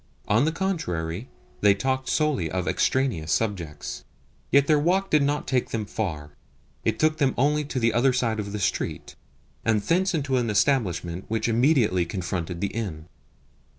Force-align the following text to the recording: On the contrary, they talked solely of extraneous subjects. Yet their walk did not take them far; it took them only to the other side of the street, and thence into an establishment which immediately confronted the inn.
On 0.27 0.45
the 0.45 0.51
contrary, 0.51 1.27
they 1.59 1.75
talked 1.75 2.09
solely 2.09 2.49
of 2.49 2.67
extraneous 2.67 3.31
subjects. 3.31 4.03
Yet 4.49 4.65
their 4.65 4.79
walk 4.79 5.11
did 5.11 5.21
not 5.21 5.47
take 5.47 5.69
them 5.69 5.85
far; 5.85 6.31
it 6.83 6.97
took 6.97 7.17
them 7.17 7.35
only 7.37 7.63
to 7.65 7.79
the 7.79 7.93
other 7.93 8.11
side 8.11 8.39
of 8.39 8.51
the 8.51 8.57
street, 8.57 9.15
and 9.63 9.79
thence 9.79 10.15
into 10.15 10.37
an 10.37 10.49
establishment 10.49 11.25
which 11.27 11.47
immediately 11.47 12.07
confronted 12.07 12.61
the 12.61 12.73
inn. 12.73 13.05